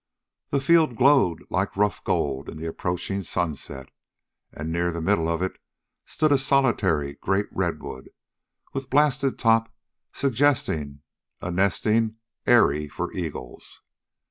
[0.49, 3.89] The field glowed like rough gold in the approaching sunset,
[4.51, 5.59] and near the middle of it
[6.07, 8.09] stood a solitary great redwood,
[8.73, 9.71] with blasted top
[10.11, 11.01] suggesting
[11.39, 12.15] a nesting
[12.47, 13.81] eyrie for eagles.